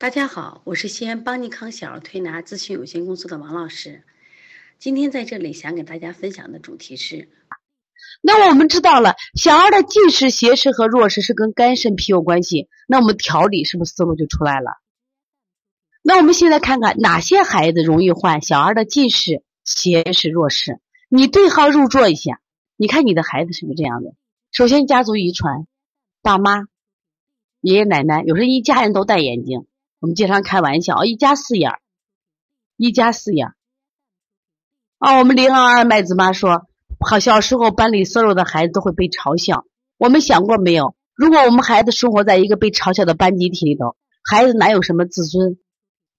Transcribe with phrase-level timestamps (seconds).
[0.00, 4.02] 大家好，我是西安邦尼康小儿推拿咨询有限公司的王老师。
[4.78, 7.28] 今天在这里想给大家分享的主题是，
[8.22, 14.70] 那我们知道了，小儿的近视、斜视和弱视是跟肝肾脾有关系，那我们调理是不是思路就出来了？
[16.00, 20.80] 那我们现在看看哪些孩子容易患小儿的近视、斜视、弱视？
[21.10, 22.40] 你对号入座一下，
[22.74, 24.14] 你看你的孩子是不是这样的？
[24.50, 25.66] 首先家族遗传，
[26.22, 26.68] 爸妈、
[27.60, 29.66] 爷爷奶奶，有时候一家人都戴眼镜。
[30.00, 31.72] 我们经常开玩笑，一家四眼，
[32.76, 33.52] 一家四眼。
[34.98, 36.66] 啊，我们零二二麦子妈说，
[36.98, 39.66] 好，小时候班里所有的孩子都会被嘲笑。
[39.98, 40.96] 我们想过没有？
[41.14, 45.58] 如果我们孩子生活在一个被嘲笑的班集体里头，孩子哪有什么自尊？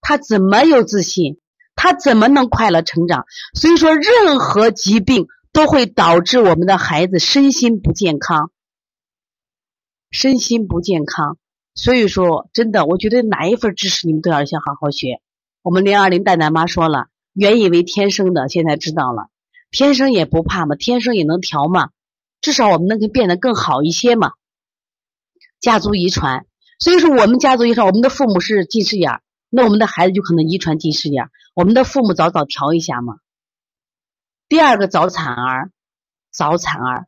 [0.00, 1.40] 他怎么有自信？
[1.74, 3.24] 他怎么能快乐成长？
[3.54, 8.52] 所以说，任何疾病都会导致我们的孩子身心不健康，
[10.12, 11.36] 身心不健康。
[11.74, 15.22] 所以说，真的，我觉得哪一份知识你们都要先好好学。
[15.62, 19.28] 我们零二零蛋蛋妈说了，原以为天生的，现在知道了，
[19.70, 21.90] 天生也不怕嘛，天生也能调嘛，
[22.42, 24.32] 至少我们能够变得更好一些嘛。
[25.60, 26.44] 家族遗传，
[26.78, 31.30] 所以说我们家族遗传，我们的父母是近视眼，那我们的孩子就可能遗传近视眼。
[31.54, 33.16] 我们的父母早早调一下嘛。
[34.48, 35.70] 第二个早产儿，
[36.30, 37.06] 早产儿，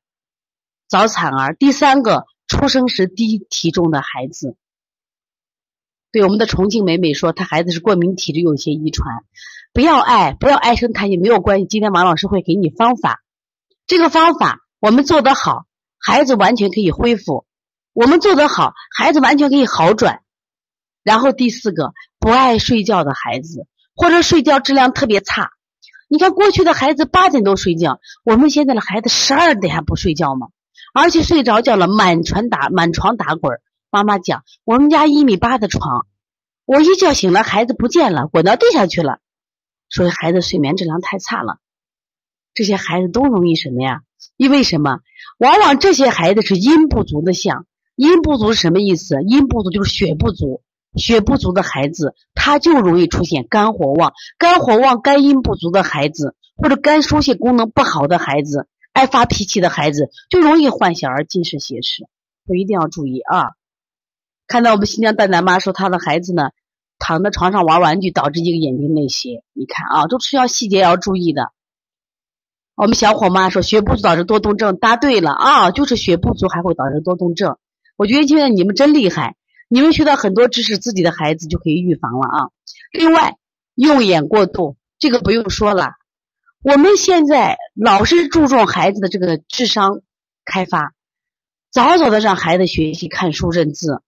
[0.89, 1.55] 早产儿。
[1.55, 2.25] 第三个。
[2.55, 4.57] 出生时低体重的孩子，
[6.13, 9.25] 对我们的重庆美美说，她孩子是过敏体质，有些遗传。
[9.73, 11.67] 不要爱，不要唉声叹气，没有关系。
[11.67, 13.23] 今天王老师会给你方法，
[13.89, 15.67] 这个方法我们做得好，
[15.99, 17.45] 孩子完全可以恢复；
[17.93, 20.21] 我们做得好，孩子完全可以好转。
[21.03, 23.67] 然后第四个，不爱睡觉的孩子，
[23.97, 25.51] 或者睡觉质量特别差。
[26.07, 30.47] 你看过去的孩子八点多睡觉，我们现在的孩子十二点还不睡觉吗？
[30.95, 33.59] 而且睡着觉了，满床打满床打滚。
[33.91, 36.07] 妈妈讲，我们家一米八的床，
[36.65, 39.19] 我一觉醒了，孩子不见了，滚到地下去了。
[39.91, 41.59] 所以孩子睡眠质量太差了。
[42.55, 44.03] 这些孩子都容易什么呀？
[44.37, 45.01] 因为什么？
[45.39, 47.67] 往往这些孩子是阴不足的象。
[47.97, 49.21] 阴不足是什么意思？
[49.23, 50.63] 阴不足就是血不足。
[50.97, 54.13] 血不足的孩子，他就容易出现肝火旺。
[54.39, 58.69] 肝火旺、肝阴不足的孩子，或者肝疏泄功能不好的孩子。
[58.95, 62.07] 爱发脾气的孩子就容易患小儿近视斜视，
[62.47, 63.51] 我一定要注意啊！
[64.47, 66.51] 看到我们新疆蛋蛋妈说她的孩子呢，
[66.99, 69.43] 躺在床上玩玩具，导致一个眼睛内斜。
[69.53, 71.51] 你看啊，都是要细节要注意的。
[72.77, 77.59] 我们小伙妈说血不足导致多动症，答对了啊，就是血不足还会导致多动症。
[77.97, 79.35] 我觉得现在你们真厉害，
[79.69, 82.51] 你们学到很多知识，自己的孩子就可以预防了啊。
[82.93, 83.39] 另外，
[83.75, 85.95] 用眼过度，这个不用说了。
[86.64, 90.01] 我们现在老是注重孩子的这个智商
[90.47, 90.95] 开发，
[91.70, 94.01] 早早的让孩子学习看书认字，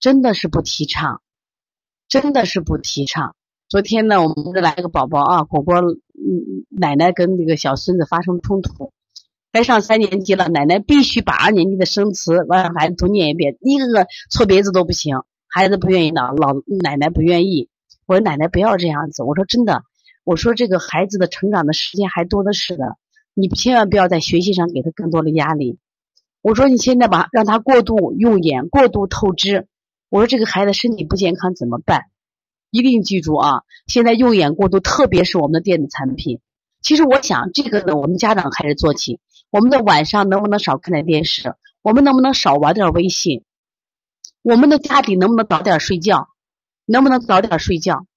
[0.00, 1.22] 真的是不提倡，
[2.08, 3.36] 真的是不提倡。
[3.68, 8.92] 昨天呢，我们这来了个宝宝啊，果果嗯奶奶跟那个小孙子发生冲突，
[9.52, 17.68] 该上三年级了，奶奶必须把二年级的生词我让孩子都念一遍，一个个错别字都不行，孩子不愿意的，老奶奶不愿意，
[18.06, 19.84] 我说奶奶不要这样子，我说真的。
[20.26, 22.96] 我说这个孩子的成长的时间还多的是的，
[23.32, 25.78] 你千万不要在学习上给他更多的压力。
[26.42, 29.68] 我说你现在把让他过度用眼、过度透支，
[30.08, 32.06] 我说这个孩子身体不健康怎么办？
[32.72, 33.62] 一定记住啊！
[33.86, 36.40] 现在用眼过度，特别是我们的电子产品。
[36.82, 39.20] 其实我想这个呢，我们家长开始做起。
[39.50, 41.54] 我们的晚上能不能少看点电视？
[41.82, 43.44] 我们能不能少玩点微信？
[44.42, 46.30] 我们的家底能不能早点睡觉？
[46.84, 48.08] 能不能早点睡觉？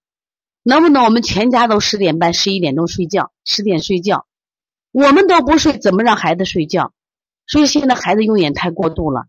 [0.63, 3.31] 能不能我们全家都十点半、十一点钟睡觉？
[3.45, 4.27] 十点睡觉，
[4.91, 6.93] 我们都不睡，怎么让孩子睡觉？
[7.47, 9.25] 所以现在孩子用眼太过度了，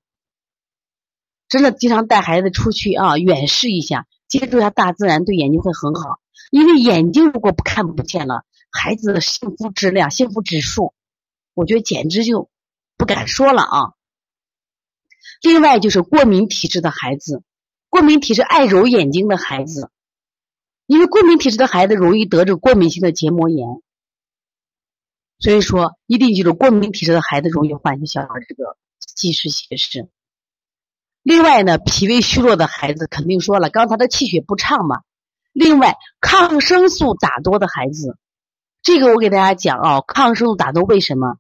[1.48, 6.20] 真的经常带孩子出去啊，远视一下，接触一下大自然，对眼睛会很好。
[6.50, 10.92] 因为眼睛如果不看不见了，孩子的幸福质量、幸福指数，
[11.54, 12.50] 我觉得简直就
[12.96, 13.92] 不敢说了啊。
[15.42, 17.42] 另外就是过敏体质的孩子，
[17.88, 19.90] 过敏体质爱揉眼睛的孩子。
[20.90, 23.80] 因为过敏体质的孩子容易得这过敏性的结膜炎，
[25.38, 28.76] 所以说一定记住，过敏体质的孩子容易患小儿这个
[29.14, 30.08] 近视斜视。
[31.22, 35.02] 另外呢，脾胃虚弱的孩子肯定说了，刚才的气血不畅嘛。
[35.52, 38.18] 另外，抗生素打多的孩子，
[38.82, 41.36] 这个我给大家讲啊，抗生素打多为什么？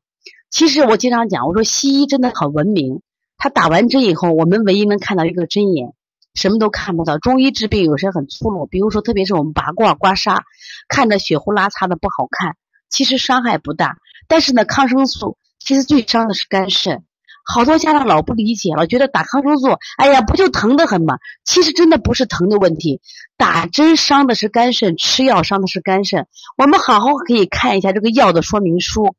[0.48, 3.02] 其实我经常讲，我说西医真的很文明，
[3.36, 5.92] 他打完针以后，我们唯一能看到一个针眼。
[6.34, 10.42] 什么都看不到，中医治病有时很粗鲁，比如说，特别是我们拔罐、刮痧，
[10.88, 12.56] 看着血呼啦擦的不好看，
[12.88, 13.96] 其实伤害不大。
[14.28, 17.04] 但是呢，抗生素其实最伤的是肝肾。
[17.42, 21.18] 好多家长老不理解了，觉得打抗生素，哎呀，不就疼得很吗？
[21.44, 23.00] 其实真的不是疼的问题，
[23.36, 26.28] 打针伤的是肝肾，吃药伤的是肝肾。
[26.56, 29.16] 我们好好可以看一下这个药的说明书，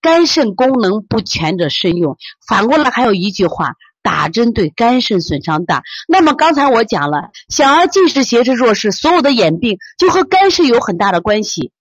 [0.00, 2.16] 肝肾功能不全者慎用。
[2.48, 5.82] 反过来还有一句话，打针对肝肾损伤大。
[6.08, 11.72] 那么刚才我讲了，小儿近视、斜视、弱视，所有的眼病就和肝肾有很大的关系。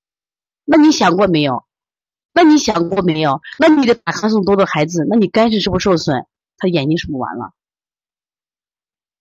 [0.66, 1.66] 那你想过没有？
[2.32, 3.42] 那你想过没有？
[3.58, 6.26] 那你的打抗生素多的孩子，那你肝肾是不是受损？
[6.58, 7.54] 他眼睛是不是完了？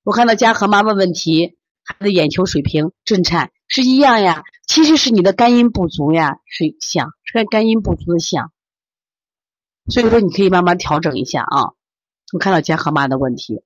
[0.05, 8.53] 我看到嘉禾妈问问题，孩子眼球水平震颤是一样呀，其实是你的肝阴不足呀，是想是肝阴不足的想。
[9.89, 11.78] 所以说你可以慢慢调整一下啊。
[12.33, 13.63] 我看到嘉禾妈的问题。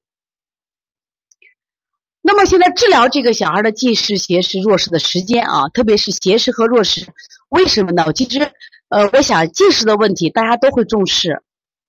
[2.20, 7.12] 那么现在治疗这个小孩的近视、斜视、弱视的时间啊，特别是斜视和弱视，
[7.48, 8.12] 为什么呢？
[8.12, 8.52] 其实。
[8.88, 11.42] 呃，我想近视的问题大家都会重视，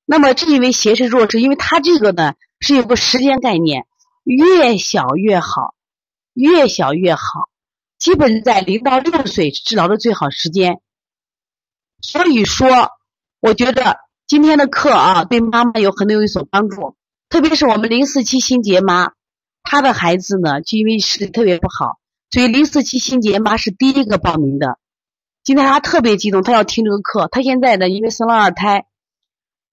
[0.06, 3.86] 那么正因为斜视弱视，因为它这个呢是有个时间概念，
[4.24, 5.76] 越小越好，
[6.32, 7.50] 越小越好，
[7.98, 10.80] 基本在零到六岁治疗的最好时间。
[12.00, 12.70] 所以说，
[13.42, 16.96] 我觉得今天的课啊，对妈妈有很多有所帮助，
[17.30, 19.12] 特别是我们零四七新杰妈，
[19.64, 22.00] 她的孩子呢就因为视力特别不好，
[22.32, 24.78] 所以零四七新杰妈是第一个报名的。
[25.44, 27.28] 今天他特别激动，他要听这个课。
[27.30, 28.86] 他现在呢，因为生了二胎，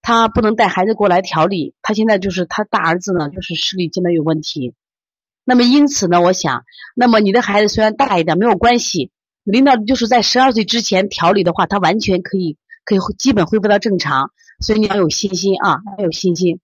[0.01, 1.73] 他不能带孩子过来调理。
[1.81, 4.73] 他现在就是他大儿子呢，就是视力真的有问题。
[5.45, 9.11] 那么因此呢，我想，那么你的孩子虽然大一点没有关系，
[9.43, 14.31] 领导就是在十二岁之前调理的话，他完全可以可以基本恢复到正常。
[14.59, 16.59] 所以你要有信心啊，要有信心。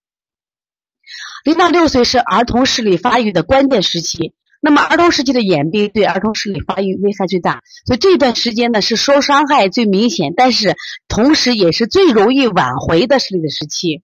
[1.44, 4.34] 零到六岁是儿童视力发育的关键时期。
[4.60, 10.76] 那么儿童时期的眼病对儿童视力发育危害最大，所以这段时间呢是受伤害最明显，但是
[11.08, 14.02] 同时也是最容易挽回的视力的时期。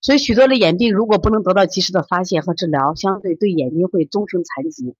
[0.00, 4.96] 所以许多的眼病如果不能得到及时的发现和治疗，相对对眼睛会终生残疾。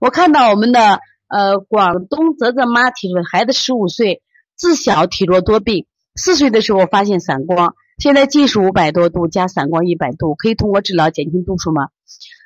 [0.00, 4.22] 我看到我们的呃广东泽泽妈提出，孩子十五岁，
[4.62, 11.88] 自小体弱多病，四岁的时候发现散光，现在近视五百多度加散光一百度，可以通过治疗减轻度数吗？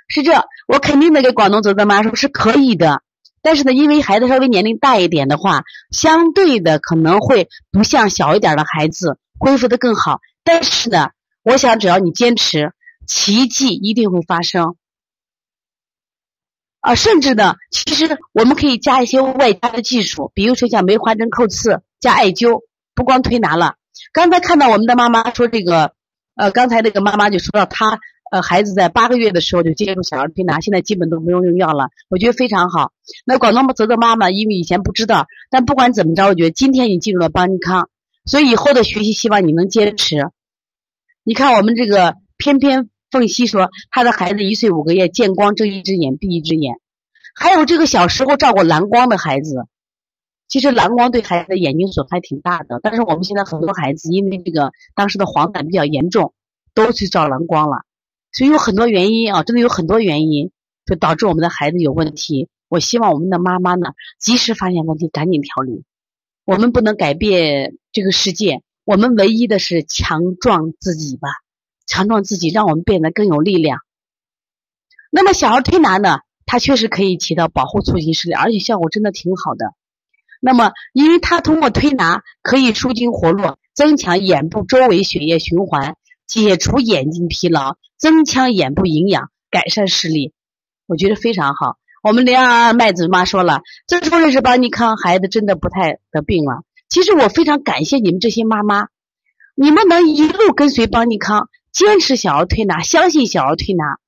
[0.08, 0.32] 是这，
[0.66, 3.02] 我肯定的给广东泽泽妈说是可以的，
[3.42, 10.20] 但是呢，因为孩子稍微年龄大一点的话，相对的可能会不像小一点的孩子恢复的更好。
[10.42, 11.10] 但是呢，
[11.42, 12.72] 我想只要你坚持，
[13.06, 14.74] 奇迹一定会发生。
[16.80, 22.62] 啊，甚至呢，其实我们可以加一些外加的技术，比如说像梅花针扣刺加艾灸，
[22.94, 23.74] 不光推拿了。
[24.12, 25.92] 刚才看到我们的妈妈说这个，
[26.34, 27.98] 呃，刚才那个妈妈就说到她。
[28.28, 32.90] 呃，孩子在八个月的时候就接触小儿推拿，现在基本都不用用药了，我觉得非常好。
[33.24, 37.88] 那广东泽泽妈妈，因为以前不知道，但不管怎么着，我觉得今天你进入了邦尼康，
[38.24, 40.28] 所以以后的学习希望你能坚持。
[41.22, 46.74] 你看我们这个翩翩凤溪说，他的孩子一岁五个月，见光睁一只眼闭一只眼，
[47.36, 49.68] 还有这个小时候照过蓝光的孩子，
[50.48, 56.34] 其实蓝光对孩子的眼睛损害挺大的，但是我们现在很多孩子因为这个当时的黄疸比较严重，
[56.74, 57.78] 都去照蓝光了。
[58.32, 60.52] 所以有很多原因啊，真的有很多原因，
[60.84, 62.48] 就导致我们的孩子有问题。
[62.68, 65.84] 我希望我们的妈妈呢，及时发现问题，赶紧调理。
[66.44, 71.28] 我们不能改变这个世界，我们唯一的是强壮自己吧，
[71.86, 73.80] 强壮自己，让我们变得更有力量。
[75.10, 79.72] 那么小儿推拿呢，它确实可以起到保护、促进视力，而且效果真的挺好的。
[80.40, 85.96] 那么，因为它通过推拿可以舒筋活络，增强眼部周围血液循环。
[86.26, 90.32] 解除眼睛疲劳，增强眼部营养，改善视力，
[90.88, 91.76] 我觉得非常好。
[92.02, 96.64] 我们零二二麦子妈说了，这时候认识邦尼康，孩子真的不太得病了。
[96.88, 98.88] 其实我非常感谢你们这些妈妈，
[99.54, 103.98] 你们能一路跟随邦尼康，坚持小儿推拿，相信小儿推拿，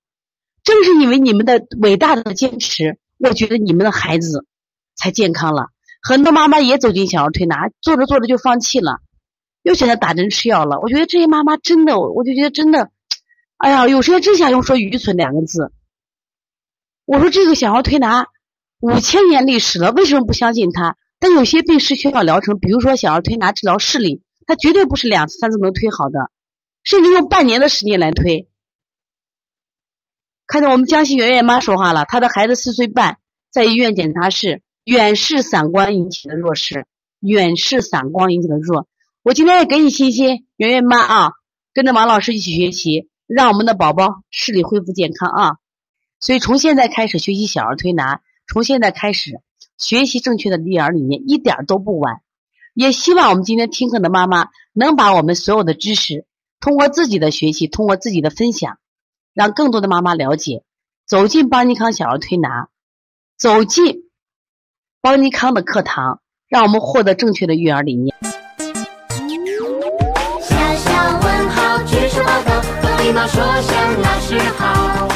[0.65, 4.45] 正是因为你们的伟大的坚持，我觉得你们的孩子
[4.97, 5.69] 才健康了。
[6.01, 9.01] 很多妈妈也走进小儿推拿，做着做着就放弃了。
[9.63, 12.91] 又选择打针吃药了，我觉得这些妈妈真的，我就觉得真的，
[13.59, 15.73] 哎呀，有时候真想用说愚蠢两个字。
[17.05, 18.27] 我说这个小儿推拿
[18.81, 20.97] 五千年历史了，为什么不相信它？
[21.19, 26.31] 但有些病是需要疗程，比如说小儿推拿治疗视力，它绝对不是两次三次能推好的，
[26.85, 28.49] 甚至用半年的时间来推。
[30.47, 33.19] 看到我们江西圆圆妈说话了，她的孩子四岁半，
[33.51, 36.87] 在医院检查室远视散光引起的弱视，
[37.21, 38.89] 远视散光引起的弱。
[39.23, 41.33] 我今天也给你信心，圆圆妈啊，
[41.75, 45.57] 跟着王老师一起学习，让我们的宝宝视力恢复健康啊！
[46.21, 49.43] 所以从现在开始学习小儿推拿，从现在开始
[49.77, 52.23] 学习正确的育儿理念，一点都不晚。
[52.73, 56.25] 也希望我们今天听课的妈妈能把我们所有的知识
[56.61, 58.79] 通过自己的学习，通过自己的分享，
[59.35, 60.63] 让更多的妈妈了解，
[61.07, 62.71] 走进邦尼康小儿推拿，
[63.37, 64.08] 走进
[65.09, 68.15] 邦尼康的课堂，让我们获得正确的育儿理念。
[70.43, 75.09] 小小问号，举手报告，和礼貌说声老师好。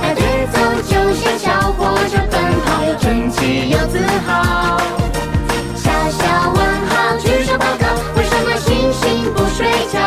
[0.00, 4.80] 带节奏就像小火车奔跑，又整齐又自豪。
[5.76, 10.00] 小小问号，举手报告，为什么星星不睡觉？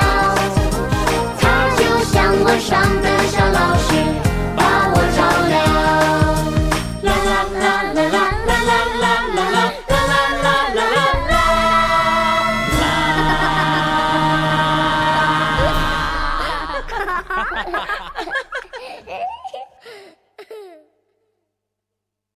[1.40, 2.82] 它就像晚上